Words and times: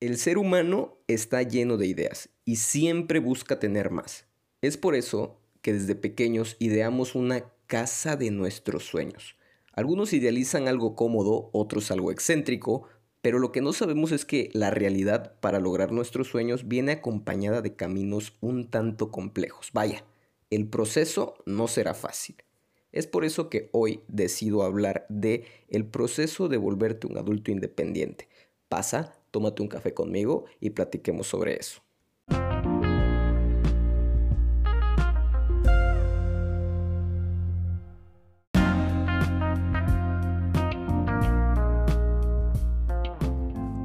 El 0.00 0.16
ser 0.16 0.38
humano 0.38 0.96
está 1.08 1.42
lleno 1.42 1.76
de 1.76 1.86
ideas 1.86 2.30
y 2.46 2.56
siempre 2.56 3.18
busca 3.18 3.58
tener 3.58 3.90
más. 3.90 4.24
Es 4.62 4.78
por 4.78 4.94
eso 4.94 5.38
que 5.60 5.74
desde 5.74 5.94
pequeños 5.94 6.56
ideamos 6.58 7.14
una 7.14 7.52
casa 7.66 8.16
de 8.16 8.30
nuestros 8.30 8.84
sueños. 8.84 9.36
Algunos 9.74 10.14
idealizan 10.14 10.68
algo 10.68 10.96
cómodo, 10.96 11.50
otros 11.52 11.90
algo 11.90 12.10
excéntrico, 12.12 12.88
pero 13.20 13.38
lo 13.38 13.52
que 13.52 13.60
no 13.60 13.74
sabemos 13.74 14.10
es 14.10 14.24
que 14.24 14.48
la 14.54 14.70
realidad 14.70 15.38
para 15.40 15.60
lograr 15.60 15.92
nuestros 15.92 16.28
sueños 16.28 16.66
viene 16.66 16.92
acompañada 16.92 17.60
de 17.60 17.76
caminos 17.76 18.38
un 18.40 18.70
tanto 18.70 19.10
complejos. 19.10 19.68
Vaya, 19.74 20.06
el 20.48 20.66
proceso 20.66 21.34
no 21.44 21.68
será 21.68 21.92
fácil. 21.92 22.36
Es 22.90 23.06
por 23.06 23.26
eso 23.26 23.50
que 23.50 23.68
hoy 23.72 24.00
decido 24.08 24.62
hablar 24.62 25.04
de 25.10 25.44
el 25.68 25.84
proceso 25.84 26.48
de 26.48 26.56
volverte 26.56 27.06
un 27.06 27.18
adulto 27.18 27.50
independiente. 27.50 28.28
Pasa, 28.70 29.19
tómate 29.30 29.62
un 29.62 29.68
café 29.68 29.94
conmigo 29.94 30.44
y 30.60 30.70
platiquemos 30.70 31.26
sobre 31.26 31.56
eso. 31.56 31.82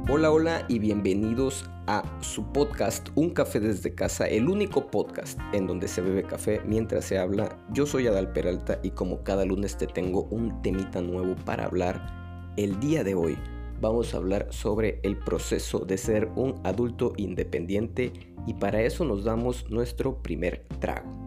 Hola, 0.08 0.30
hola 0.30 0.64
y 0.68 0.78
bienvenidos 0.78 1.68
a 1.86 2.02
su 2.22 2.50
podcast 2.52 3.08
Un 3.16 3.30
café 3.30 3.60
desde 3.60 3.94
casa, 3.94 4.26
el 4.26 4.48
único 4.48 4.86
podcast 4.86 5.38
en 5.52 5.66
donde 5.66 5.88
se 5.88 6.00
bebe 6.00 6.22
café 6.22 6.62
mientras 6.64 7.04
se 7.04 7.18
habla. 7.18 7.58
Yo 7.72 7.84
soy 7.84 8.06
Adal 8.06 8.32
Peralta 8.32 8.78
y 8.82 8.92
como 8.92 9.22
cada 9.24 9.44
lunes 9.44 9.76
te 9.76 9.86
tengo 9.86 10.22
un 10.30 10.62
temita 10.62 11.02
nuevo 11.02 11.36
para 11.44 11.66
hablar. 11.66 12.54
El 12.56 12.80
día 12.80 13.04
de 13.04 13.14
hoy 13.14 13.36
vamos 13.80 14.14
a 14.14 14.18
hablar 14.18 14.48
sobre 14.50 15.00
el 15.02 15.16
proceso 15.18 15.80
de 15.80 15.98
ser 15.98 16.28
un 16.36 16.60
adulto 16.64 17.12
independiente 17.16 18.12
y 18.46 18.54
para 18.54 18.82
eso 18.82 19.04
nos 19.04 19.24
damos 19.24 19.70
nuestro 19.70 20.22
primer 20.22 20.64
trago. 20.80 21.26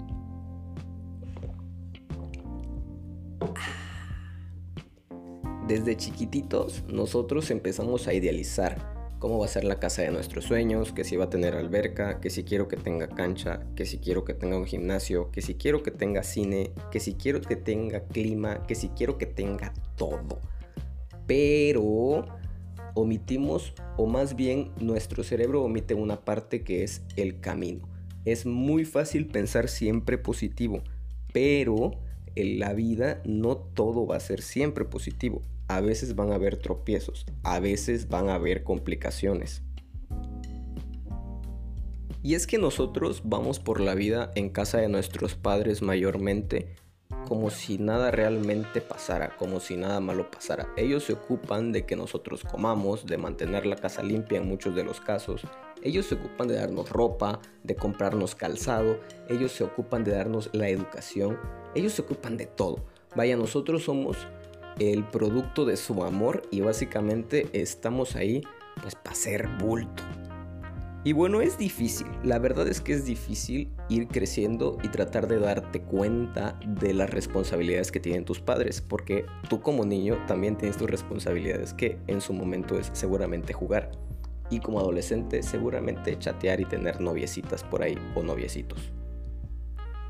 Desde 5.67 5.95
chiquititos 5.95 6.83
nosotros 6.87 7.51
empezamos 7.51 8.07
a 8.07 8.13
idealizar 8.13 8.99
cómo 9.19 9.37
va 9.37 9.45
a 9.45 9.49
ser 9.49 9.65
la 9.65 9.79
casa 9.79 10.01
de 10.01 10.09
nuestros 10.09 10.45
sueños, 10.45 10.93
que 10.93 11.03
si 11.03 11.15
va 11.15 11.25
a 11.25 11.29
tener 11.29 11.53
alberca, 11.53 12.19
que 12.19 12.29
si 12.29 12.43
quiero 12.43 12.67
que 12.67 12.77
tenga 12.77 13.07
cancha, 13.07 13.67
que 13.75 13.85
si 13.85 13.99
quiero 13.99 14.23
que 14.23 14.33
tenga 14.33 14.57
un 14.57 14.65
gimnasio, 14.65 15.29
que 15.29 15.41
si 15.41 15.55
quiero 15.55 15.83
que 15.83 15.91
tenga 15.91 16.23
cine, 16.23 16.71
que 16.89 16.99
si 16.99 17.13
quiero 17.13 17.41
que 17.41 17.55
tenga 17.55 18.05
clima, 18.05 18.63
que 18.63 18.75
si 18.75 18.89
quiero 18.89 19.17
que 19.17 19.25
tenga 19.25 19.73
todo. 19.95 20.39
Pero 21.27 22.25
omitimos, 22.99 23.73
o 23.97 24.05
más 24.05 24.35
bien 24.35 24.71
nuestro 24.79 25.23
cerebro 25.23 25.63
omite 25.63 25.93
una 25.93 26.21
parte 26.21 26.63
que 26.63 26.83
es 26.83 27.01
el 27.15 27.39
camino. 27.39 27.87
Es 28.25 28.45
muy 28.45 28.85
fácil 28.85 29.27
pensar 29.27 29.69
siempre 29.69 30.17
positivo, 30.17 30.83
pero 31.33 31.91
en 32.35 32.59
la 32.59 32.73
vida 32.73 33.21
no 33.25 33.57
todo 33.57 34.05
va 34.05 34.17
a 34.17 34.19
ser 34.19 34.41
siempre 34.41 34.85
positivo 34.85 35.41
a 35.69 35.81
veces 35.81 36.15
van 36.15 36.31
a 36.31 36.35
haber 36.35 36.57
tropiezos, 36.57 37.25
a 37.43 37.59
veces 37.59 38.09
van 38.09 38.27
a 38.27 38.33
haber 38.33 38.63
complicaciones. 38.63 39.61
Y 42.23 42.33
es 42.33 42.47
que 42.47 42.57
nosotros 42.57 43.21
vamos 43.23 43.59
por 43.59 43.79
la 43.79 43.93
vida 43.93 44.31
en 44.35 44.49
casa 44.49 44.79
de 44.79 44.89
nuestros 44.89 45.35
padres 45.35 45.81
mayormente 45.83 46.75
como 47.27 47.49
si 47.49 47.77
nada 47.77 48.11
realmente 48.11 48.81
pasara, 48.81 49.35
como 49.37 49.59
si 49.59 49.77
nada 49.77 49.99
malo 49.99 50.29
pasara. 50.31 50.67
Ellos 50.77 51.03
se 51.03 51.13
ocupan 51.13 51.71
de 51.71 51.85
que 51.85 51.95
nosotros 51.95 52.43
comamos, 52.43 53.05
de 53.05 53.17
mantener 53.17 53.65
la 53.65 53.75
casa 53.75 54.03
limpia 54.03 54.39
en 54.39 54.47
muchos 54.47 54.75
de 54.75 54.83
los 54.83 54.99
casos. 54.99 55.43
Ellos 55.81 56.07
se 56.07 56.15
ocupan 56.15 56.47
de 56.47 56.55
darnos 56.55 56.89
ropa, 56.89 57.39
de 57.63 57.75
comprarnos 57.75 58.35
calzado. 58.35 58.99
Ellos 59.29 59.51
se 59.51 59.63
ocupan 59.63 60.03
de 60.03 60.11
darnos 60.11 60.49
la 60.53 60.69
educación. 60.69 61.37
Ellos 61.75 61.93
se 61.93 62.01
ocupan 62.01 62.37
de 62.37 62.47
todo. 62.47 62.83
Vaya, 63.15 63.37
nosotros 63.37 63.83
somos 63.83 64.17
el 64.79 65.03
producto 65.03 65.65
de 65.65 65.77
su 65.77 66.03
amor 66.03 66.43
y 66.51 66.61
básicamente 66.61 67.49
estamos 67.53 68.15
ahí 68.15 68.43
pues 68.81 68.95
para 68.95 69.15
ser 69.15 69.47
bulto. 69.59 70.03
Y 71.09 71.13
bueno, 71.13 71.41
es 71.41 71.57
difícil, 71.57 72.05
la 72.23 72.37
verdad 72.37 72.67
es 72.67 72.81
que 72.81 72.93
es 72.93 73.03
difícil 73.03 73.71
ir 73.89 74.07
creciendo 74.09 74.77
y 74.83 74.89
tratar 74.89 75.27
de 75.27 75.39
darte 75.39 75.81
cuenta 75.81 76.59
de 76.67 76.93
las 76.93 77.09
responsabilidades 77.09 77.91
que 77.91 77.99
tienen 77.99 78.25
tus 78.25 78.39
padres, 78.39 78.79
porque 78.79 79.25
tú 79.49 79.59
como 79.59 79.85
niño 79.85 80.23
también 80.27 80.55
tienes 80.55 80.77
tus 80.77 80.87
responsabilidades 80.87 81.73
que 81.73 81.97
en 82.05 82.21
su 82.21 82.31
momento 82.31 82.77
es 82.77 82.91
seguramente 82.93 83.53
jugar. 83.53 83.89
Y 84.51 84.59
como 84.59 84.81
adolescente 84.81 85.41
seguramente 85.41 86.15
chatear 86.19 86.59
y 86.61 86.65
tener 86.65 87.01
noviecitas 87.01 87.63
por 87.63 87.81
ahí 87.81 87.97
o 88.13 88.21
noviecitos. 88.21 88.93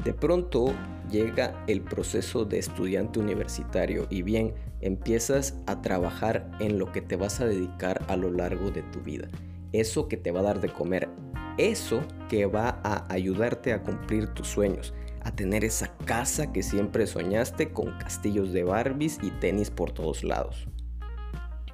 De 0.04 0.14
pronto 0.14 0.74
llega 1.10 1.64
el 1.68 1.80
proceso 1.80 2.44
de 2.44 2.60
estudiante 2.60 3.20
universitario 3.20 4.06
y 4.10 4.22
bien, 4.22 4.54
empiezas 4.82 5.56
a 5.66 5.82
trabajar 5.82 6.52
en 6.60 6.78
lo 6.78 6.92
que 6.92 7.02
te 7.02 7.16
vas 7.16 7.40
a 7.40 7.46
dedicar 7.46 8.04
a 8.10 8.18
lo 8.18 8.30
largo 8.32 8.70
de 8.70 8.82
tu 8.82 9.00
vida. 9.00 9.30
Eso 9.72 10.08
que 10.08 10.18
te 10.18 10.32
va 10.32 10.40
a 10.40 10.44
dar 10.44 10.62
de 10.62 10.70
comer, 10.70 11.10
eso 11.58 12.02
que 12.30 12.46
va 12.46 12.80
a 12.84 13.12
ayudarte 13.12 13.74
a 13.74 13.84
cumplir 13.84 14.28
tus 14.34 14.48
sueños, 14.48 14.94
a 15.22 15.36
tener 15.36 15.64
esa 15.64 15.96
casa 16.06 16.52
que 16.52 16.64
siempre 16.64 17.06
soñaste 17.06 17.72
con 17.72 17.98
castillos 18.00 18.54
de 18.54 18.64
Barbies 18.64 19.20
y 19.22 19.32
tenis 19.32 19.70
por 19.70 19.92
todos 19.92 20.24
lados. 20.24 20.68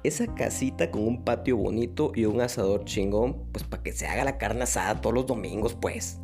Esa 0.02 0.34
casita 0.34 0.90
con 0.90 1.02
un 1.02 1.24
patio 1.24 1.56
bonito 1.56 2.12
y 2.14 2.26
un 2.26 2.40
asador 2.40 2.84
chingón, 2.84 3.48
pues 3.52 3.64
para 3.64 3.82
que 3.82 3.92
se 3.92 4.06
haga 4.06 4.24
la 4.24 4.38
carne 4.38 4.62
asada 4.62 5.00
todos 5.00 5.14
los 5.14 5.26
domingos, 5.26 5.74
pues. 5.74 6.20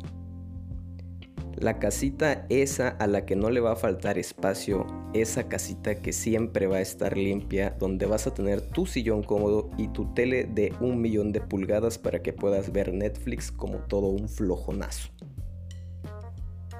La 1.63 1.79
casita 1.79 2.45
esa 2.49 2.89
a 2.89 3.07
la 3.07 3.25
que 3.25 3.37
no 3.37 3.49
le 3.49 3.61
va 3.61 3.71
a 3.71 3.77
faltar 3.77 4.17
espacio, 4.17 4.85
esa 5.13 5.47
casita 5.47 6.01
que 6.01 6.11
siempre 6.11 6.67
va 6.67 6.75
a 6.75 6.81
estar 6.81 7.15
limpia, 7.15 7.77
donde 7.79 8.05
vas 8.05 8.27
a 8.27 8.33
tener 8.33 8.59
tu 8.59 8.85
sillón 8.85 9.23
cómodo 9.23 9.69
y 9.77 9.87
tu 9.87 10.13
tele 10.13 10.43
de 10.43 10.73
un 10.81 10.99
millón 10.99 11.31
de 11.31 11.39
pulgadas 11.39 11.97
para 11.97 12.21
que 12.21 12.33
puedas 12.33 12.73
ver 12.73 12.91
Netflix 12.91 13.49
como 13.49 13.77
todo 13.77 14.07
un 14.07 14.27
flojonazo. 14.27 15.07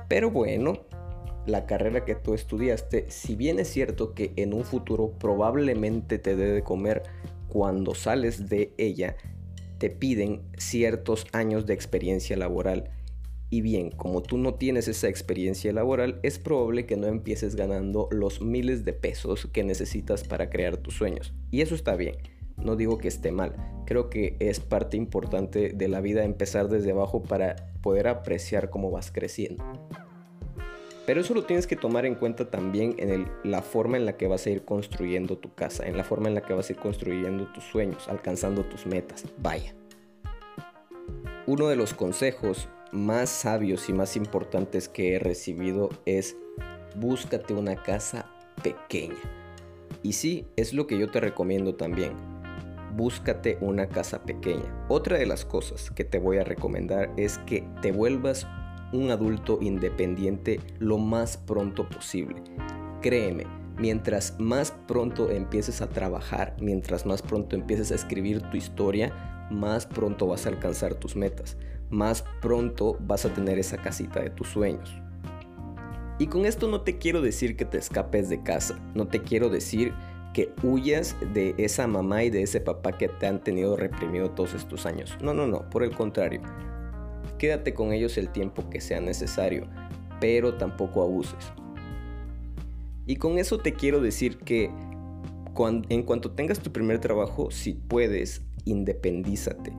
Pero 0.10 0.32
bueno, 0.32 0.86
la 1.46 1.66
carrera 1.66 2.04
que 2.04 2.16
tú 2.16 2.34
estudiaste, 2.34 3.06
si 3.10 3.38
bien 3.38 3.60
es 3.60 3.70
cierto 3.70 4.14
que 4.14 4.34
en 4.36 4.54
un 4.54 4.66
futuro 4.66 5.14
probablemente 5.18 6.20
te 6.20 6.36
dé 6.36 6.52
de 6.52 6.62
comer 6.62 7.04
cuando 7.48 7.96
sales 7.96 8.50
de 8.50 8.74
ella, 8.78 9.16
te 9.78 9.90
piden 9.90 10.42
ciertos 10.58 11.26
años 11.32 11.66
de 11.66 11.74
experiencia 11.74 12.36
laboral 12.36 12.92
y 13.54 13.62
bien, 13.62 13.92
como 13.92 14.24
tú 14.24 14.40
no 14.40 14.56
tienes 14.56 14.88
esa 14.88 15.08
experiencia 15.10 15.72
laboral, 15.72 16.20
es 16.24 16.40
probable 16.40 16.88
que 16.88 16.98
no 16.98 17.06
empieces 17.06 17.56
ganando 17.56 18.08
los 18.10 18.42
miles 18.42 18.84
de 18.84 18.94
pesos 18.94 19.48
que 19.54 19.64
necesitas 19.64 20.24
para 20.24 20.50
crear 20.50 20.78
tus 20.78 20.96
sueños. 20.96 21.36
Y 21.52 21.62
eso 21.62 21.76
está 21.76 21.96
bien, 21.96 22.16
no 22.58 22.76
digo 22.76 22.98
que 22.98 23.08
esté 23.08 23.32
mal, 23.32 23.54
creo 23.86 24.10
que 24.10 24.38
es 24.40 24.60
parte 24.60 24.98
importante 24.98 25.70
de 25.70 25.88
la 25.88 26.02
vida 26.02 26.24
empezar 26.24 26.68
desde 26.68 26.94
abajo 26.94 27.22
para 27.22 27.72
poder 27.84 28.08
apreciar 28.08 28.72
cómo 28.72 28.90
vas 28.90 29.12
creciendo. 29.12 29.64
Pero 31.06 31.22
eso 31.22 31.36
lo 31.36 31.44
tienes 31.44 31.68
que 31.68 31.76
tomar 31.76 32.08
en 32.08 32.16
cuenta 32.16 32.50
también 32.50 32.96
en 32.98 33.32
la 33.44 33.62
forma 33.62 33.98
en 33.98 34.08
la 34.08 34.18
que 34.18 34.26
vas 34.26 34.48
a 34.48 34.50
ir 34.50 34.66
construyendo 34.66 35.38
tu 35.38 35.54
casa, 35.54 35.86
en 35.86 35.96
la 35.96 36.04
forma 36.04 36.28
en 36.28 36.34
la 36.34 36.42
que 36.42 36.56
vas 36.56 36.70
a 36.70 36.74
ir 36.74 36.80
construyendo 36.80 37.46
tus 37.54 37.66
sueños, 37.66 38.08
alcanzando 38.10 38.64
tus 38.64 38.88
metas. 38.88 39.26
Vaya. 39.38 39.76
Uno 41.46 41.68
de 41.68 41.76
los 41.76 41.94
consejos 41.94 42.68
más 42.94 43.30
sabios 43.30 43.90
y 43.90 43.94
más 43.94 44.16
importantes 44.16 44.88
que 44.88 45.16
he 45.16 45.20
recibido 45.20 45.90
es 46.06 46.38
búscate 46.96 47.54
una 47.54 47.76
casa 47.76 48.30
pequeña. 48.62 49.16
Y 50.04 50.14
sí, 50.14 50.48
es 50.56 50.74
lo 50.74 50.86
que 50.86 51.00
yo 51.00 51.10
te 51.10 51.20
recomiendo 51.20 51.76
también. 51.76 52.14
Búscate 52.96 53.58
una 53.62 53.88
casa 53.88 54.24
pequeña. 54.24 54.86
Otra 54.90 55.18
de 55.18 55.26
las 55.26 55.44
cosas 55.44 55.90
que 55.90 56.04
te 56.04 56.20
voy 56.20 56.38
a 56.38 56.44
recomendar 56.44 57.12
es 57.18 57.40
que 57.40 57.68
te 57.82 57.92
vuelvas 57.92 58.46
un 58.92 59.10
adulto 59.10 59.58
independiente 59.62 60.60
lo 60.78 61.00
más 61.00 61.38
pronto 61.38 61.90
posible. 61.90 62.44
Créeme, 63.02 63.46
mientras 63.78 64.40
más 64.40 64.72
pronto 64.88 65.32
empieces 65.32 65.82
a 65.82 65.90
trabajar, 65.90 66.56
mientras 66.62 67.08
más 67.08 67.24
pronto 67.24 67.56
empieces 67.56 67.92
a 67.92 67.96
escribir 67.96 68.44
tu 68.44 68.58
historia, 68.58 69.48
más 69.50 69.88
pronto 69.88 70.28
vas 70.28 70.46
a 70.46 70.50
alcanzar 70.50 70.94
tus 70.94 71.16
metas 71.16 71.58
más 71.94 72.26
pronto 72.42 72.98
vas 73.00 73.26
a 73.26 73.34
tener 73.34 73.60
esa 73.60 73.78
casita 73.78 74.20
de 74.20 74.30
tus 74.30 74.50
sueños. 74.50 74.94
Y 76.20 76.28
con 76.28 76.46
esto 76.46 76.68
no 76.68 76.82
te 76.82 76.98
quiero 76.98 77.22
decir 77.22 77.56
que 77.56 77.66
te 77.66 77.78
escapes 77.78 78.30
de 78.30 78.44
casa, 78.44 78.80
no 78.94 79.08
te 79.08 79.22
quiero 79.22 79.50
decir 79.50 79.94
que 80.34 80.52
huyas 80.64 81.16
de 81.34 81.54
esa 81.58 81.88
mamá 81.88 82.24
y 82.24 82.30
de 82.30 82.42
ese 82.42 82.60
papá 82.60 82.98
que 82.98 83.08
te 83.08 83.28
han 83.28 83.44
tenido 83.44 83.78
reprimido 83.78 84.32
todos 84.32 84.54
estos 84.54 84.86
años. 84.86 85.16
No, 85.22 85.34
no, 85.34 85.48
no, 85.48 85.70
por 85.70 85.84
el 85.84 85.92
contrario. 85.92 86.42
Quédate 87.38 87.74
con 87.74 87.94
ellos 87.94 88.18
el 88.18 88.30
tiempo 88.30 88.70
que 88.70 88.82
sea 88.82 89.00
necesario, 89.00 89.68
pero 90.20 90.56
tampoco 90.56 91.04
abuses. 91.04 91.54
Y 93.06 93.18
con 93.18 93.38
eso 93.38 93.60
te 93.60 93.74
quiero 93.74 94.02
decir 94.02 94.38
que 94.40 94.72
en 95.90 96.04
cuanto 96.04 96.32
tengas 96.32 96.60
tu 96.60 96.72
primer 96.72 97.00
trabajo, 97.00 97.52
si 97.52 97.74
puedes, 97.74 98.42
independízate 98.66 99.74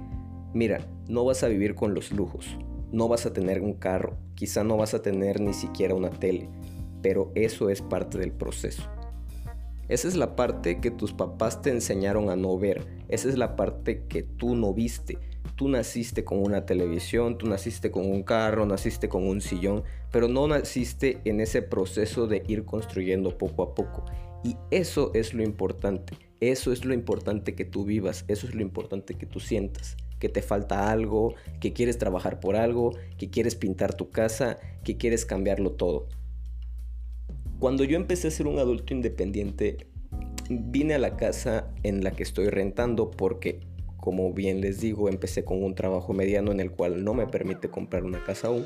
Mira, 0.55 0.87
no 1.09 1.25
vas 1.25 1.43
a 1.43 1.49
vivir 1.49 1.75
con 1.75 1.95
los 1.95 2.13
lujos, 2.13 2.47
no 2.93 3.09
vas 3.09 3.27
a 3.27 3.33
tener 3.33 3.61
un 3.61 3.75
carro, 3.75 4.17
quizá 4.37 4.63
no 4.63 4.77
vas 4.77 4.95
a 4.95 5.03
tener 5.03 5.41
ni 5.41 5.53
siquiera 5.53 5.97
una 5.97 6.11
tele, 6.11 6.49
pero 7.03 7.33
eso 7.35 7.71
es 7.71 7.83
parte 7.83 8.19
del 8.19 8.31
proceso. 8.31 8.85
Esa 9.89 10.07
es 10.07 10.15
la 10.15 10.37
parte 10.37 10.81
que 10.81 10.93
tus 10.93 11.13
papás 11.13 11.61
te 11.61 11.71
enseñaron 11.71 12.31
a 12.31 12.37
no 12.37 12.57
ver, 12.57 12.87
esa 13.09 13.29
es 13.29 13.37
la 13.37 13.57
parte 13.57 14.05
que 14.07 14.23
tú 14.23 14.55
no 14.55 14.73
viste. 14.73 15.19
Tú 15.57 15.69
naciste 15.69 16.23
con 16.23 16.39
una 16.41 16.67
televisión, 16.67 17.37
tú 17.37 17.49
naciste 17.49 17.91
con 17.91 18.09
un 18.09 18.23
carro, 18.23 18.65
naciste 18.65 19.09
con 19.09 19.27
un 19.27 19.41
sillón, 19.41 19.83
pero 20.13 20.29
no 20.29 20.47
naciste 20.47 21.19
en 21.25 21.41
ese 21.41 21.63
proceso 21.63 22.29
de 22.29 22.45
ir 22.47 22.65
construyendo 22.65 23.39
poco 23.39 23.65
a 23.65 23.75
poco. 23.75 24.05
Y 24.45 24.57
eso 24.71 25.11
es 25.15 25.35
lo 25.35 25.43
importante, 25.43 26.17
eso 26.39 26.71
es 26.71 26.85
lo 26.85 26.95
importante 26.95 27.57
que 27.57 27.65
tú 27.65 27.85
vivas, 27.85 28.25
eso 28.29 28.47
es 28.47 28.55
lo 28.55 28.63
importante 28.63 29.15
que 29.15 29.27
tú 29.27 29.41
sientas 29.41 29.97
que 30.19 30.29
te 30.29 30.43
falta 30.43 30.91
algo, 30.91 31.35
que 31.61 31.73
quieres 31.73 31.99
trabajar 31.99 32.41
por 32.41 32.57
algo, 32.57 32.93
que 33.19 33.31
quieres 33.31 33.55
pintar 33.55 33.95
tu 33.95 34.11
casa, 34.11 34.59
que 34.83 34.97
quieres 34.97 35.25
cambiarlo 35.25 35.73
todo. 35.73 36.09
Cuando 37.59 37.85
yo 37.85 37.97
empecé 37.97 38.29
a 38.29 38.31
ser 38.31 38.47
un 38.47 38.59
adulto 38.59 38.93
independiente, 38.93 39.87
vine 40.51 40.95
a 40.95 40.99
la 40.99 41.17
casa 41.17 41.71
en 41.83 42.05
la 42.05 42.11
que 42.11 42.23
estoy 42.23 42.49
rentando 42.49 43.11
porque, 43.11 43.61
como 43.97 44.33
bien 44.33 44.61
les 44.61 44.81
digo, 44.81 45.09
empecé 45.09 45.45
con 45.45 45.63
un 45.63 45.75
trabajo 45.75 46.13
mediano 46.13 46.53
en 46.53 46.61
el 46.61 46.71
cual 46.71 47.05
no 47.05 47.15
me 47.15 47.27
permite 47.27 47.71
comprar 47.71 48.05
una 48.05 48.23
casa 48.25 48.49
aún. 48.49 48.65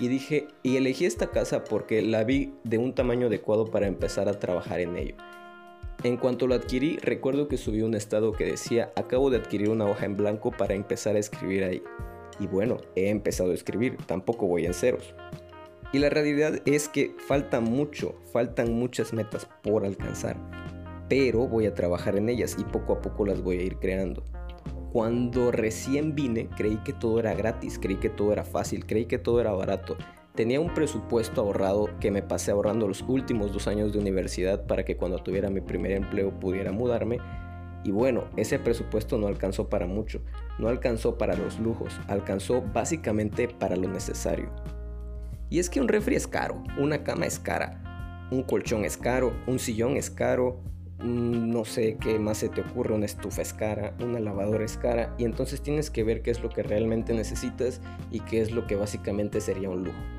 Y 0.00 0.08
dije, 0.08 0.46
y 0.62 0.76
elegí 0.76 1.04
esta 1.04 1.30
casa 1.30 1.64
porque 1.64 2.02
la 2.02 2.24
vi 2.24 2.52
de 2.64 2.78
un 2.78 2.94
tamaño 2.94 3.26
adecuado 3.26 3.66
para 3.66 3.86
empezar 3.86 4.28
a 4.28 4.38
trabajar 4.38 4.80
en 4.80 4.96
ello. 4.96 5.16
En 6.04 6.16
cuanto 6.16 6.46
lo 6.46 6.54
adquirí, 6.54 6.96
recuerdo 6.98 7.48
que 7.48 7.56
subí 7.56 7.82
un 7.82 7.94
estado 7.94 8.32
que 8.32 8.44
decía, 8.44 8.92
acabo 8.94 9.30
de 9.30 9.38
adquirir 9.38 9.68
una 9.68 9.84
hoja 9.86 10.06
en 10.06 10.16
blanco 10.16 10.52
para 10.52 10.74
empezar 10.74 11.16
a 11.16 11.18
escribir 11.18 11.64
ahí. 11.64 11.82
Y 12.38 12.46
bueno, 12.46 12.76
he 12.94 13.08
empezado 13.08 13.50
a 13.50 13.54
escribir, 13.54 13.96
tampoco 14.06 14.46
voy 14.46 14.64
en 14.64 14.74
ceros. 14.74 15.12
Y 15.92 15.98
la 15.98 16.08
realidad 16.08 16.60
es 16.66 16.88
que 16.88 17.16
falta 17.26 17.60
mucho, 17.60 18.14
faltan 18.32 18.74
muchas 18.74 19.12
metas 19.12 19.48
por 19.62 19.84
alcanzar, 19.84 20.36
pero 21.08 21.48
voy 21.48 21.66
a 21.66 21.74
trabajar 21.74 22.16
en 22.16 22.28
ellas 22.28 22.56
y 22.60 22.62
poco 22.62 22.92
a 22.92 23.00
poco 23.00 23.26
las 23.26 23.42
voy 23.42 23.58
a 23.58 23.62
ir 23.62 23.78
creando. 23.78 24.22
Cuando 24.92 25.50
recién 25.50 26.14
vine, 26.14 26.48
creí 26.56 26.76
que 26.84 26.92
todo 26.92 27.18
era 27.18 27.34
gratis, 27.34 27.76
creí 27.76 27.96
que 27.96 28.08
todo 28.08 28.32
era 28.32 28.44
fácil, 28.44 28.86
creí 28.86 29.06
que 29.06 29.18
todo 29.18 29.40
era 29.40 29.50
barato, 29.52 29.96
Tenía 30.38 30.60
un 30.60 30.72
presupuesto 30.72 31.40
ahorrado 31.40 31.90
que 31.98 32.12
me 32.12 32.22
pasé 32.22 32.52
ahorrando 32.52 32.86
los 32.86 33.02
últimos 33.02 33.52
dos 33.52 33.66
años 33.66 33.92
de 33.92 33.98
universidad 33.98 34.66
para 34.68 34.84
que 34.84 34.96
cuando 34.96 35.18
tuviera 35.18 35.50
mi 35.50 35.60
primer 35.60 35.90
empleo 35.90 36.30
pudiera 36.30 36.70
mudarme. 36.70 37.18
Y 37.82 37.90
bueno, 37.90 38.26
ese 38.36 38.60
presupuesto 38.60 39.18
no 39.18 39.26
alcanzó 39.26 39.68
para 39.68 39.88
mucho, 39.88 40.22
no 40.60 40.68
alcanzó 40.68 41.18
para 41.18 41.34
los 41.34 41.58
lujos, 41.58 42.00
alcanzó 42.06 42.62
básicamente 42.62 43.48
para 43.48 43.74
lo 43.74 43.88
necesario. 43.88 44.48
Y 45.50 45.58
es 45.58 45.68
que 45.68 45.80
un 45.80 45.88
refri 45.88 46.14
es 46.14 46.28
caro, 46.28 46.62
una 46.78 47.02
cama 47.02 47.26
es 47.26 47.40
cara, 47.40 48.28
un 48.30 48.44
colchón 48.44 48.84
es 48.84 48.96
caro, 48.96 49.32
un 49.48 49.58
sillón 49.58 49.96
es 49.96 50.08
caro, 50.08 50.60
no 51.02 51.64
sé 51.64 51.96
qué 52.00 52.20
más 52.20 52.38
se 52.38 52.48
te 52.48 52.60
ocurre, 52.60 52.94
una 52.94 53.06
estufa 53.06 53.42
es 53.42 53.52
cara, 53.52 53.96
una 54.00 54.20
lavadora 54.20 54.64
es 54.64 54.76
cara, 54.76 55.16
y 55.18 55.24
entonces 55.24 55.62
tienes 55.62 55.90
que 55.90 56.04
ver 56.04 56.22
qué 56.22 56.30
es 56.30 56.40
lo 56.44 56.48
que 56.48 56.62
realmente 56.62 57.12
necesitas 57.12 57.80
y 58.12 58.20
qué 58.20 58.40
es 58.40 58.52
lo 58.52 58.68
que 58.68 58.76
básicamente 58.76 59.40
sería 59.40 59.68
un 59.68 59.82
lujo. 59.82 60.17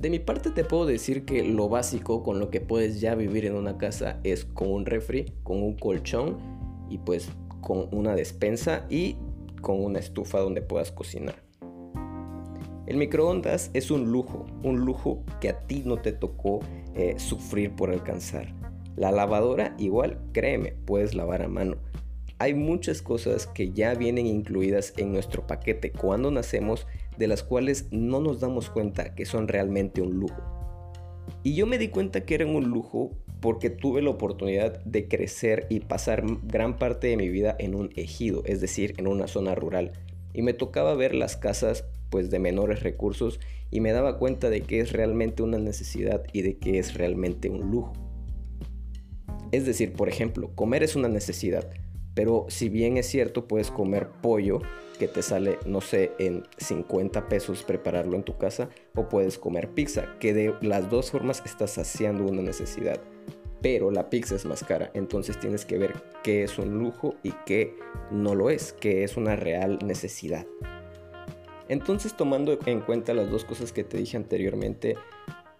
De 0.00 0.08
mi 0.08 0.18
parte 0.18 0.50
te 0.50 0.64
puedo 0.64 0.86
decir 0.86 1.26
que 1.26 1.44
lo 1.44 1.68
básico 1.68 2.22
con 2.22 2.38
lo 2.38 2.48
que 2.48 2.62
puedes 2.62 3.02
ya 3.02 3.14
vivir 3.14 3.44
en 3.44 3.54
una 3.54 3.76
casa 3.76 4.18
es 4.24 4.46
con 4.46 4.72
un 4.72 4.86
refri, 4.86 5.34
con 5.42 5.62
un 5.62 5.74
colchón 5.76 6.38
y 6.88 6.96
pues 6.96 7.28
con 7.60 7.86
una 7.92 8.14
despensa 8.14 8.86
y 8.88 9.18
con 9.60 9.84
una 9.84 9.98
estufa 9.98 10.38
donde 10.38 10.62
puedas 10.62 10.90
cocinar. 10.90 11.34
El 12.86 12.96
microondas 12.96 13.70
es 13.74 13.90
un 13.90 14.10
lujo, 14.10 14.46
un 14.62 14.86
lujo 14.86 15.22
que 15.38 15.50
a 15.50 15.60
ti 15.60 15.82
no 15.84 15.98
te 15.98 16.12
tocó 16.12 16.60
eh, 16.94 17.16
sufrir 17.18 17.76
por 17.76 17.90
alcanzar. 17.90 18.54
La 18.96 19.12
lavadora 19.12 19.74
igual, 19.76 20.18
créeme, 20.32 20.72
puedes 20.86 21.14
lavar 21.14 21.42
a 21.42 21.48
mano. 21.48 21.76
Hay 22.38 22.54
muchas 22.54 23.02
cosas 23.02 23.46
que 23.46 23.72
ya 23.72 23.92
vienen 23.92 24.26
incluidas 24.26 24.94
en 24.96 25.12
nuestro 25.12 25.46
paquete 25.46 25.92
cuando 25.92 26.30
nacemos 26.30 26.86
de 27.20 27.28
las 27.28 27.42
cuales 27.42 27.86
no 27.90 28.18
nos 28.18 28.40
damos 28.40 28.70
cuenta 28.70 29.14
que 29.14 29.26
son 29.26 29.46
realmente 29.46 30.00
un 30.00 30.18
lujo. 30.18 30.40
Y 31.42 31.54
yo 31.54 31.66
me 31.66 31.76
di 31.76 31.88
cuenta 31.88 32.24
que 32.24 32.34
eran 32.34 32.48
un 32.48 32.70
lujo 32.70 33.10
porque 33.40 33.68
tuve 33.68 34.00
la 34.00 34.08
oportunidad 34.08 34.82
de 34.84 35.06
crecer 35.06 35.66
y 35.68 35.80
pasar 35.80 36.24
gran 36.44 36.78
parte 36.78 37.08
de 37.08 37.18
mi 37.18 37.28
vida 37.28 37.54
en 37.58 37.74
un 37.74 37.90
ejido, 37.94 38.42
es 38.46 38.62
decir, 38.62 38.94
en 38.96 39.06
una 39.06 39.26
zona 39.26 39.54
rural. 39.54 39.92
Y 40.32 40.40
me 40.40 40.54
tocaba 40.54 40.94
ver 40.94 41.14
las 41.14 41.36
casas 41.36 41.84
pues 42.08 42.30
de 42.30 42.38
menores 42.38 42.82
recursos 42.82 43.38
y 43.70 43.80
me 43.80 43.92
daba 43.92 44.16
cuenta 44.16 44.48
de 44.48 44.62
que 44.62 44.80
es 44.80 44.92
realmente 44.92 45.42
una 45.42 45.58
necesidad 45.58 46.22
y 46.32 46.40
de 46.40 46.56
que 46.56 46.78
es 46.78 46.94
realmente 46.94 47.50
un 47.50 47.70
lujo. 47.70 47.92
Es 49.52 49.66
decir, 49.66 49.92
por 49.92 50.08
ejemplo, 50.08 50.52
comer 50.54 50.82
es 50.82 50.96
una 50.96 51.08
necesidad, 51.08 51.68
pero 52.14 52.46
si 52.48 52.68
bien 52.68 52.96
es 52.96 53.06
cierto, 53.06 53.46
puedes 53.46 53.70
comer 53.70 54.08
pollo 54.20 54.60
que 54.98 55.08
te 55.08 55.22
sale, 55.22 55.58
no 55.64 55.80
sé, 55.80 56.12
en 56.18 56.42
50 56.58 57.28
pesos 57.28 57.62
prepararlo 57.62 58.16
en 58.16 58.22
tu 58.22 58.36
casa, 58.36 58.68
o 58.94 59.08
puedes 59.08 59.38
comer 59.38 59.70
pizza, 59.70 60.18
que 60.18 60.34
de 60.34 60.54
las 60.60 60.90
dos 60.90 61.10
formas 61.10 61.42
estás 61.46 61.70
saciando 61.70 62.24
una 62.24 62.42
necesidad. 62.42 63.00
Pero 63.62 63.90
la 63.90 64.10
pizza 64.10 64.34
es 64.34 64.44
más 64.44 64.62
cara, 64.64 64.90
entonces 64.94 65.38
tienes 65.38 65.64
que 65.64 65.78
ver 65.78 65.94
qué 66.22 66.42
es 66.42 66.58
un 66.58 66.78
lujo 66.78 67.14
y 67.22 67.32
qué 67.46 67.76
no 68.10 68.34
lo 68.34 68.50
es, 68.50 68.74
qué 68.74 69.04
es 69.04 69.16
una 69.16 69.36
real 69.36 69.78
necesidad. 69.84 70.46
Entonces, 71.68 72.16
tomando 72.16 72.58
en 72.66 72.80
cuenta 72.80 73.14
las 73.14 73.30
dos 73.30 73.44
cosas 73.44 73.72
que 73.72 73.84
te 73.84 73.96
dije 73.96 74.16
anteriormente, 74.16 74.96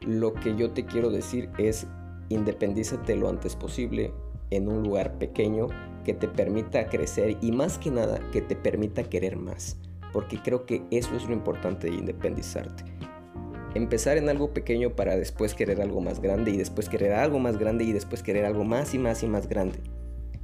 lo 0.00 0.34
que 0.34 0.56
yo 0.56 0.72
te 0.72 0.84
quiero 0.84 1.10
decir 1.10 1.48
es 1.56 1.86
independízate 2.30 3.16
lo 3.16 3.28
antes 3.28 3.54
posible 3.54 4.12
en 4.50 4.68
un 4.68 4.82
lugar 4.82 5.18
pequeño 5.18 5.68
que 6.10 6.14
te 6.14 6.26
permita 6.26 6.88
crecer 6.88 7.36
y 7.40 7.52
más 7.52 7.78
que 7.78 7.88
nada 7.88 8.18
que 8.32 8.42
te 8.42 8.56
permita 8.56 9.04
querer 9.04 9.36
más, 9.36 9.76
porque 10.12 10.42
creo 10.42 10.66
que 10.66 10.82
eso 10.90 11.14
es 11.14 11.24
lo 11.26 11.32
importante 11.32 11.88
de 11.88 11.94
independizarte. 11.94 12.82
Empezar 13.76 14.16
en 14.16 14.28
algo 14.28 14.52
pequeño 14.52 14.96
para 14.96 15.14
después 15.14 15.54
querer 15.54 15.80
algo 15.80 16.00
más 16.00 16.20
grande 16.20 16.50
y 16.50 16.56
después 16.56 16.88
querer 16.88 17.12
algo 17.12 17.38
más 17.38 17.58
grande 17.58 17.84
y 17.84 17.92
después 17.92 18.24
querer 18.24 18.44
algo 18.44 18.64
más 18.64 18.92
y 18.92 18.98
más 18.98 19.22
y 19.22 19.28
más 19.28 19.48
grande. 19.48 19.78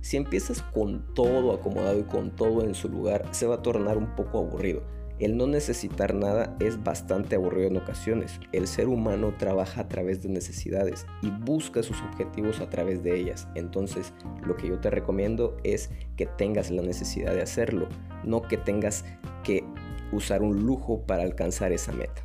Si 0.03 0.17
empiezas 0.17 0.63
con 0.63 1.13
todo 1.15 1.53
acomodado 1.53 1.99
y 1.99 2.05
con 2.05 2.31
todo 2.37 2.63
en 2.63 2.77
su 2.77 2.89
lugar, 2.89 3.27
se 3.33 3.49
va 3.49 3.56
a 3.56 3.63
tornar 3.63 3.99
un 3.99 4.15
poco 4.15 4.39
aburrido 4.39 4.85
el 5.19 5.37
no 5.37 5.46
necesitar 5.46 6.15
nada 6.15 6.56
es 6.61 6.82
bastante 6.82 7.37
aburrido 7.37 7.69
en 7.69 7.77
ocasiones. 7.79 8.39
El 8.53 8.67
ser 8.67 8.89
humano 8.89 9.35
trabaja 9.39 9.82
a 9.82 9.89
través 9.89 10.23
de 10.23 10.29
necesidades 10.29 11.06
y 11.23 11.31
busca 11.31 11.82
sus 11.82 12.01
objetivos 12.03 12.61
a 12.61 12.69
través 12.69 13.03
de 13.03 13.19
ellas. 13.19 13.49
Entonces, 13.55 14.13
lo 14.44 14.56
que 14.56 14.69
yo 14.69 14.79
te 14.79 14.91
recomiendo 14.91 15.56
es 15.65 15.91
que 16.17 16.27
tengas 16.27 16.70
la 16.70 16.82
necesidad 16.82 17.32
de 17.32 17.43
hacerlo, 17.43 17.89
no 18.25 18.43
que 18.43 18.58
tengas 18.58 19.05
que 19.43 19.65
usar 20.13 20.43
un 20.43 20.65
lujo 20.65 21.06
para 21.06 21.23
alcanzar 21.23 21.73
esa 21.73 21.93
meta. 21.93 22.23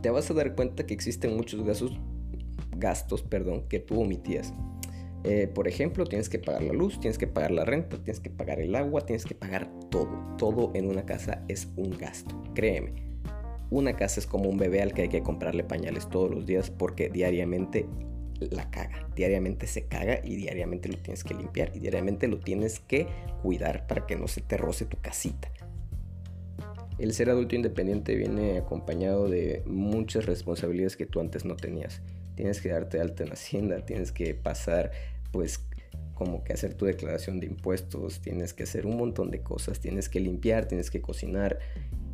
Te 0.00 0.10
vas 0.10 0.30
a 0.30 0.34
dar 0.34 0.54
cuenta 0.54 0.86
que 0.86 0.94
existen 0.94 1.36
muchos 1.36 1.62
gastos, 2.76 3.22
perdón, 3.22 3.68
que 3.68 3.80
tú 3.80 4.00
omitías 4.00 4.52
eh, 5.24 5.48
por 5.48 5.68
ejemplo, 5.68 6.04
tienes 6.04 6.28
que 6.28 6.38
pagar 6.38 6.62
la 6.62 6.74
luz, 6.74 7.00
tienes 7.00 7.16
que 7.16 7.26
pagar 7.26 7.50
la 7.50 7.64
renta, 7.64 7.96
tienes 7.96 8.20
que 8.20 8.28
pagar 8.28 8.60
el 8.60 8.74
agua, 8.74 9.06
tienes 9.06 9.24
que 9.24 9.34
pagar 9.34 9.70
todo. 9.90 10.36
Todo 10.36 10.70
en 10.74 10.86
una 10.86 11.06
casa 11.06 11.42
es 11.48 11.68
un 11.76 11.96
gasto, 11.96 12.42
créeme. 12.54 12.92
Una 13.70 13.96
casa 13.96 14.20
es 14.20 14.26
como 14.26 14.50
un 14.50 14.58
bebé 14.58 14.82
al 14.82 14.92
que 14.92 15.02
hay 15.02 15.08
que 15.08 15.22
comprarle 15.22 15.64
pañales 15.64 16.10
todos 16.10 16.30
los 16.30 16.44
días 16.44 16.70
porque 16.70 17.08
diariamente 17.08 17.86
la 18.38 18.70
caga, 18.70 19.08
diariamente 19.16 19.66
se 19.66 19.86
caga 19.86 20.20
y 20.22 20.36
diariamente 20.36 20.90
lo 20.90 20.98
tienes 20.98 21.24
que 21.24 21.32
limpiar 21.32 21.72
y 21.74 21.78
diariamente 21.78 22.28
lo 22.28 22.38
tienes 22.38 22.80
que 22.80 23.06
cuidar 23.42 23.86
para 23.86 24.06
que 24.06 24.16
no 24.16 24.28
se 24.28 24.42
te 24.42 24.58
roce 24.58 24.84
tu 24.84 24.98
casita. 24.98 25.50
El 26.98 27.14
ser 27.14 27.30
adulto 27.30 27.56
independiente 27.56 28.14
viene 28.14 28.58
acompañado 28.58 29.28
de 29.28 29.62
muchas 29.64 30.26
responsabilidades 30.26 30.96
que 30.96 31.06
tú 31.06 31.20
antes 31.20 31.44
no 31.44 31.56
tenías. 31.56 32.02
Tienes 32.36 32.60
que 32.60 32.68
darte 32.68 33.00
alta 33.00 33.24
en 33.24 33.32
Hacienda, 33.32 33.84
tienes 33.84 34.12
que 34.12 34.34
pasar 34.34 34.92
pues 35.34 35.58
como 36.14 36.44
que 36.44 36.52
hacer 36.52 36.74
tu 36.74 36.86
declaración 36.86 37.40
de 37.40 37.46
impuestos, 37.46 38.20
tienes 38.20 38.54
que 38.54 38.62
hacer 38.62 38.86
un 38.86 38.96
montón 38.96 39.32
de 39.32 39.42
cosas, 39.42 39.80
tienes 39.80 40.08
que 40.08 40.20
limpiar, 40.20 40.66
tienes 40.68 40.92
que 40.92 41.02
cocinar. 41.02 41.58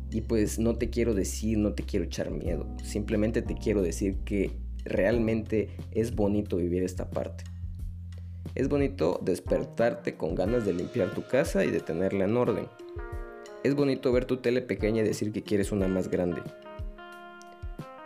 Y 0.09 0.21
pues 0.21 0.57
no 0.57 0.75
te 0.75 0.89
quiero 0.89 1.13
decir, 1.13 1.59
no 1.59 1.73
te 1.73 1.83
quiero 1.83 2.05
echar 2.05 2.31
miedo, 2.31 2.67
simplemente 2.83 3.43
te 3.43 3.53
quiero 3.53 3.83
decir 3.83 4.17
que 4.25 4.51
realmente 4.83 5.69
es 5.91 6.15
bonito 6.15 6.57
vivir 6.57 6.81
esta 6.81 7.11
parte. 7.11 7.43
Es 8.55 8.67
bonito 8.67 9.19
despertarte 9.23 10.17
con 10.17 10.33
ganas 10.33 10.65
de 10.65 10.73
limpiar 10.73 11.13
tu 11.13 11.25
casa 11.27 11.63
y 11.63 11.69
de 11.69 11.79
tenerla 11.79 12.25
en 12.25 12.35
orden. 12.35 12.67
Es 13.63 13.75
bonito 13.75 14.11
ver 14.11 14.25
tu 14.25 14.37
tele 14.37 14.63
pequeña 14.63 15.03
y 15.03 15.05
decir 15.05 15.31
que 15.31 15.43
quieres 15.43 15.71
una 15.71 15.87
más 15.87 16.09
grande. 16.09 16.41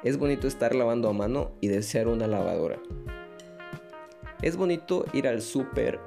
Es 0.04 0.18
bonito 0.18 0.46
estar 0.46 0.76
lavando 0.76 1.08
a 1.08 1.14
mano 1.14 1.54
y 1.62 1.70
desear 1.70 2.10
una 2.10 2.28
lavadora. 2.28 2.80
Es 4.46 4.58
bonito 4.58 5.06
ir 5.12 5.28
al 5.28 5.42
súper 5.42 6.00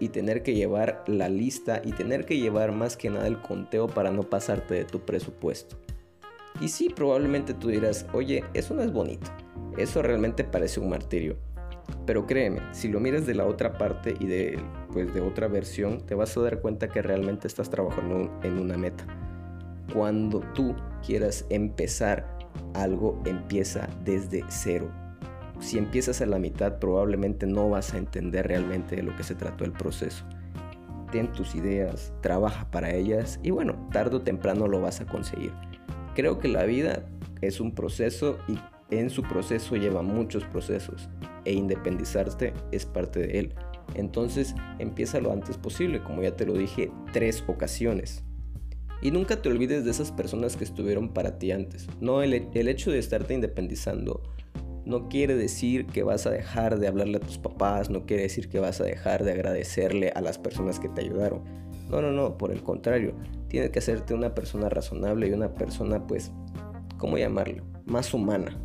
y 0.00 0.08
tener 0.08 0.42
que 0.42 0.52
llevar 0.52 1.04
la 1.06 1.28
lista 1.28 1.80
y 1.84 1.92
tener 1.92 2.26
que 2.26 2.38
llevar 2.38 2.72
más 2.72 2.96
que 2.96 3.08
nada 3.08 3.28
el 3.28 3.40
conteo 3.40 3.86
para 3.86 4.10
no 4.10 4.24
pasarte 4.24 4.74
de 4.74 4.84
tu 4.84 5.02
presupuesto. 5.02 5.76
Y 6.60 6.70
sí, 6.70 6.88
probablemente 6.88 7.54
tú 7.54 7.68
dirás, 7.68 8.04
oye, 8.12 8.42
eso 8.52 8.74
no 8.74 8.82
es 8.82 8.92
bonito, 8.92 9.30
eso 9.78 10.02
realmente 10.02 10.42
parece 10.42 10.80
un 10.80 10.88
martirio. 10.88 11.36
Pero 12.04 12.26
créeme, 12.26 12.62
si 12.72 12.88
lo 12.88 12.98
miras 12.98 13.26
de 13.26 13.36
la 13.36 13.46
otra 13.46 13.78
parte 13.78 14.16
y 14.18 14.26
de, 14.26 14.58
pues, 14.92 15.14
de 15.14 15.20
otra 15.20 15.46
versión, 15.46 16.04
te 16.04 16.16
vas 16.16 16.36
a 16.36 16.40
dar 16.40 16.60
cuenta 16.60 16.88
que 16.88 17.00
realmente 17.00 17.46
estás 17.46 17.70
trabajando 17.70 18.28
en 18.42 18.58
una 18.58 18.76
meta. 18.76 19.06
Cuando 19.92 20.40
tú 20.52 20.74
quieras 21.06 21.46
empezar 21.48 22.38
algo, 22.74 23.22
empieza 23.24 23.88
desde 24.04 24.42
cero. 24.48 24.90
Si 25.60 25.78
empiezas 25.78 26.20
a 26.20 26.26
la 26.26 26.38
mitad, 26.38 26.78
probablemente 26.78 27.46
no 27.46 27.70
vas 27.70 27.94
a 27.94 27.98
entender 27.98 28.46
realmente 28.46 28.96
de 28.96 29.02
lo 29.02 29.16
que 29.16 29.22
se 29.22 29.34
trató 29.34 29.64
el 29.64 29.72
proceso. 29.72 30.24
Ten 31.12 31.32
tus 31.32 31.54
ideas, 31.54 32.12
trabaja 32.20 32.70
para 32.70 32.92
ellas 32.92 33.38
y 33.42 33.50
bueno, 33.50 33.88
tarde 33.92 34.16
o 34.16 34.22
temprano 34.22 34.66
lo 34.66 34.80
vas 34.80 35.00
a 35.00 35.06
conseguir. 35.06 35.52
Creo 36.14 36.38
que 36.38 36.48
la 36.48 36.64
vida 36.64 37.04
es 37.40 37.60
un 37.60 37.74
proceso 37.74 38.38
y 38.48 38.58
en 38.90 39.10
su 39.10 39.22
proceso 39.22 39.76
lleva 39.76 40.02
muchos 40.02 40.44
procesos 40.44 41.08
e 41.44 41.52
independizarte 41.52 42.52
es 42.72 42.86
parte 42.86 43.20
de 43.20 43.38
él. 43.38 43.54
Entonces 43.94 44.54
empieza 44.78 45.20
lo 45.20 45.32
antes 45.32 45.56
posible, 45.56 46.02
como 46.02 46.22
ya 46.22 46.36
te 46.36 46.46
lo 46.46 46.54
dije 46.54 46.90
tres 47.12 47.44
ocasiones. 47.46 48.24
Y 49.02 49.10
nunca 49.10 49.42
te 49.42 49.50
olvides 49.50 49.84
de 49.84 49.90
esas 49.90 50.12
personas 50.12 50.56
que 50.56 50.64
estuvieron 50.64 51.10
para 51.10 51.38
ti 51.38 51.52
antes. 51.52 51.86
No, 52.00 52.22
el, 52.22 52.48
el, 52.54 52.68
hecho 52.68 52.90
de 52.90 52.98
estarte 52.98 53.34
independizando 53.34 54.22
no 54.86 55.08
quiere 55.08 55.34
decir 55.34 55.86
que 55.86 56.02
vas 56.02 56.26
a 56.26 56.30
dejar 56.30 56.78
de 56.78 56.88
hablarle 56.88 57.16
a 57.16 57.20
tus 57.20 57.38
papás, 57.38 57.90
no 57.90 58.04
quiere 58.06 58.24
decir 58.24 58.48
que 58.48 58.60
vas 58.60 58.80
a 58.80 58.84
dejar 58.84 59.24
de 59.24 59.32
agradecerle 59.32 60.10
a 60.10 60.20
las 60.20 60.38
personas 60.38 60.78
que 60.78 60.88
te 60.88 61.00
ayudaron. 61.00 61.42
No, 61.88 62.02
no, 62.02 62.12
no, 62.12 62.36
por 62.36 62.50
el 62.50 62.62
contrario, 62.62 63.14
tienes 63.48 63.70
que 63.70 63.78
hacerte 63.78 64.14
una 64.14 64.34
persona 64.34 64.68
razonable 64.68 65.28
y 65.28 65.32
una 65.32 65.54
persona, 65.54 66.06
pues, 66.06 66.32
¿cómo 66.98 67.18
llamarlo? 67.18 67.64
Más 67.86 68.12
humana. 68.12 68.58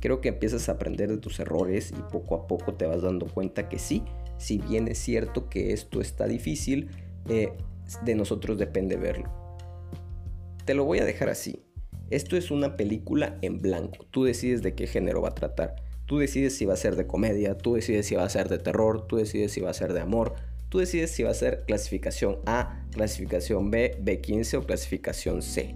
Creo 0.00 0.20
que 0.20 0.28
empiezas 0.28 0.68
a 0.68 0.72
aprender 0.72 1.10
de 1.10 1.18
tus 1.18 1.40
errores 1.40 1.90
y 1.90 2.12
poco 2.12 2.36
a 2.36 2.46
poco 2.46 2.74
te 2.74 2.86
vas 2.86 3.02
dando 3.02 3.26
cuenta 3.26 3.68
que 3.68 3.78
sí, 3.78 4.04
si 4.38 4.58
bien 4.58 4.86
es 4.88 4.98
cierto 4.98 5.48
que 5.48 5.72
esto 5.72 6.00
está 6.00 6.26
difícil, 6.26 6.90
eh, 7.28 7.52
de 8.04 8.14
nosotros 8.14 8.58
depende 8.58 8.96
verlo. 8.96 9.30
Te 10.64 10.74
lo 10.74 10.84
voy 10.84 10.98
a 10.98 11.04
dejar 11.04 11.30
así. 11.30 11.62
Esto 12.10 12.36
es 12.36 12.50
una 12.50 12.76
película 12.76 13.36
en 13.42 13.60
blanco. 13.60 14.06
Tú 14.10 14.24
decides 14.24 14.62
de 14.62 14.74
qué 14.74 14.86
género 14.86 15.20
va 15.20 15.28
a 15.28 15.34
tratar. 15.34 15.76
Tú 16.06 16.18
decides 16.18 16.56
si 16.56 16.64
va 16.64 16.72
a 16.72 16.78
ser 16.78 16.96
de 16.96 17.06
comedia, 17.06 17.58
tú 17.58 17.74
decides 17.74 18.06
si 18.06 18.14
va 18.14 18.24
a 18.24 18.30
ser 18.30 18.48
de 18.48 18.58
terror, 18.58 19.06
tú 19.06 19.16
decides 19.16 19.52
si 19.52 19.60
va 19.60 19.68
a 19.68 19.74
ser 19.74 19.92
de 19.92 20.00
amor, 20.00 20.34
tú 20.70 20.78
decides 20.78 21.10
si 21.10 21.22
va 21.22 21.30
a 21.30 21.34
ser 21.34 21.64
clasificación 21.66 22.38
A, 22.46 22.86
clasificación 22.92 23.70
B, 23.70 23.98
B15 24.02 24.56
o 24.56 24.62
clasificación 24.62 25.42
C. 25.42 25.74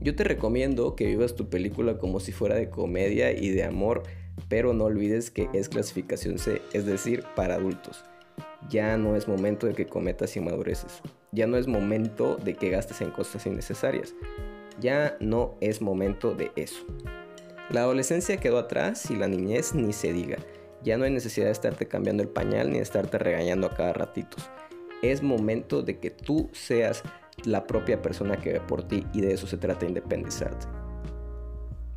Yo 0.00 0.16
te 0.16 0.24
recomiendo 0.24 0.96
que 0.96 1.04
vivas 1.04 1.34
tu 1.34 1.50
película 1.50 1.98
como 1.98 2.18
si 2.18 2.32
fuera 2.32 2.54
de 2.54 2.70
comedia 2.70 3.30
y 3.30 3.50
de 3.50 3.64
amor, 3.64 4.04
pero 4.48 4.72
no 4.72 4.84
olvides 4.84 5.30
que 5.30 5.50
es 5.52 5.68
clasificación 5.68 6.38
C, 6.38 6.62
es 6.72 6.86
decir, 6.86 7.24
para 7.36 7.56
adultos. 7.56 8.04
Ya 8.70 8.96
no 8.96 9.16
es 9.16 9.28
momento 9.28 9.66
de 9.66 9.74
que 9.74 9.86
cometas 9.86 10.34
inmadureces. 10.34 11.02
Ya 11.32 11.46
no 11.46 11.58
es 11.58 11.66
momento 11.66 12.36
de 12.36 12.54
que 12.54 12.70
gastes 12.70 13.02
en 13.02 13.10
cosas 13.10 13.44
innecesarias. 13.44 14.14
Ya 14.78 15.16
no 15.20 15.56
es 15.60 15.80
momento 15.80 16.34
de 16.34 16.52
eso. 16.56 16.84
La 17.70 17.82
adolescencia 17.82 18.36
quedó 18.38 18.58
atrás 18.58 19.10
y 19.10 19.16
la 19.16 19.28
niñez 19.28 19.74
ni 19.74 19.92
se 19.92 20.12
diga. 20.12 20.38
Ya 20.82 20.96
no 20.96 21.04
hay 21.04 21.10
necesidad 21.10 21.46
de 21.46 21.52
estarte 21.52 21.86
cambiando 21.86 22.22
el 22.22 22.28
pañal 22.28 22.70
ni 22.70 22.76
de 22.76 22.82
estarte 22.82 23.18
regañando 23.18 23.66
a 23.66 23.74
cada 23.74 23.92
ratitos. 23.92 24.50
Es 25.02 25.22
momento 25.22 25.82
de 25.82 25.98
que 25.98 26.10
tú 26.10 26.50
seas 26.52 27.02
la 27.44 27.66
propia 27.66 28.02
persona 28.02 28.36
que 28.36 28.54
ve 28.54 28.60
por 28.60 28.82
ti 28.82 29.06
y 29.12 29.20
de 29.20 29.32
eso 29.32 29.46
se 29.46 29.56
trata 29.56 29.86
independizarte. 29.86 30.66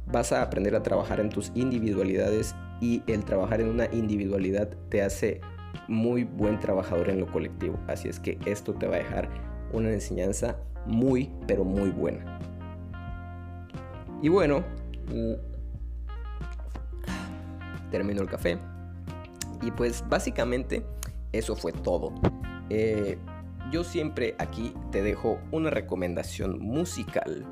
Vas 0.05 0.31
a 0.31 0.41
aprender 0.41 0.75
a 0.75 0.83
trabajar 0.83 1.19
en 1.19 1.29
tus 1.29 1.51
individualidades 1.55 2.55
y 2.81 3.01
el 3.07 3.23
trabajar 3.25 3.61
en 3.61 3.69
una 3.69 3.85
individualidad 3.91 4.69
te 4.89 5.01
hace 5.01 5.41
muy 5.87 6.23
buen 6.23 6.59
trabajador 6.59 7.09
en 7.09 7.19
lo 7.19 7.27
colectivo. 7.27 7.79
Así 7.87 8.09
es 8.09 8.19
que 8.19 8.37
esto 8.45 8.73
te 8.73 8.87
va 8.87 8.95
a 8.95 8.99
dejar 8.99 9.29
una 9.71 9.91
enseñanza 9.91 10.57
muy, 10.85 11.31
pero 11.47 11.63
muy 11.63 11.89
buena. 11.89 12.39
Y 14.23 14.29
bueno, 14.29 14.63
mm, 15.09 15.33
termino 17.91 18.21
el 18.21 18.29
café. 18.29 18.57
Y 19.61 19.69
pues 19.71 20.01
básicamente 20.07 20.85
eso 21.33 21.57
fue 21.57 21.73
todo. 21.73 22.13
Eh, 22.69 23.17
yo 23.69 23.83
siempre 23.83 24.33
aquí 24.39 24.73
te 24.91 25.03
dejo 25.03 25.39
una 25.51 25.69
recomendación 25.71 26.57
musical. 26.59 27.45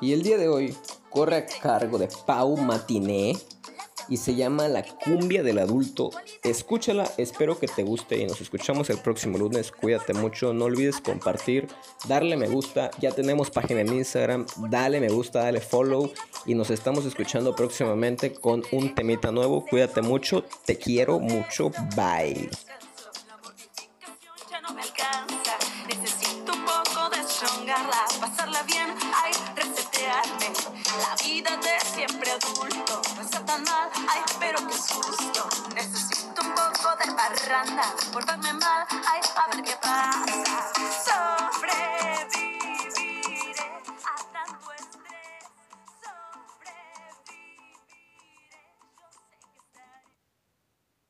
Y 0.00 0.12
el 0.12 0.24
día 0.24 0.38
de 0.38 0.48
hoy 0.48 0.76
corre 1.08 1.36
a 1.36 1.46
cargo 1.46 1.98
de 1.98 2.08
Pau 2.26 2.56
Matiné 2.56 3.36
y 4.08 4.16
se 4.16 4.34
llama 4.34 4.68
La 4.68 4.82
cumbia 4.82 5.42
del 5.42 5.58
adulto. 5.58 6.10
Escúchala, 6.42 7.10
espero 7.16 7.58
que 7.58 7.66
te 7.66 7.82
guste 7.82 8.18
y 8.18 8.26
nos 8.26 8.40
escuchamos 8.40 8.90
el 8.90 8.98
próximo 8.98 9.38
lunes. 9.38 9.72
Cuídate 9.72 10.14
mucho, 10.14 10.52
no 10.52 10.66
olvides 10.66 11.00
compartir, 11.00 11.68
darle 12.08 12.36
me 12.36 12.48
gusta. 12.48 12.90
Ya 13.00 13.12
tenemos 13.12 13.50
página 13.50 13.80
en 13.80 13.92
Instagram, 13.92 14.46
dale 14.70 15.00
me 15.00 15.08
gusta, 15.08 15.40
dale 15.40 15.60
follow 15.60 16.12
y 16.46 16.54
nos 16.54 16.70
estamos 16.70 17.04
escuchando 17.04 17.54
próximamente 17.54 18.32
con 18.32 18.62
un 18.72 18.94
temita 18.94 19.30
nuevo. 19.30 19.64
Cuídate 19.64 20.02
mucho, 20.02 20.44
te 20.64 20.76
quiero 20.76 21.18
mucho, 21.18 21.70
bye. 21.96 22.50
Pasarla 28.20 28.62
bien, 28.62 28.94
ay, 29.22 29.32
resetearme. 29.56 30.52
La 31.00 31.16
vida 31.24 31.56
de 31.56 31.80
siempre 31.94 32.30
adulto 32.30 33.02
no 33.16 33.22
está 33.22 33.44
tan 33.44 33.62
mal, 33.64 33.90
ay, 34.08 34.22
pero 34.38 34.58
qué 34.66 34.74
susto. 34.74 35.48
Necesito 35.74 36.42
un 36.42 36.54
poco 36.54 36.96
de 36.96 37.12
parranda, 37.12 37.94
portarme 38.12 38.52
mal, 38.52 38.86
ay, 38.90 39.20
a 39.36 39.56
ver 39.56 39.64
qué 39.64 39.76
pasa. 39.82 40.72
Sobrevive. 41.04 42.53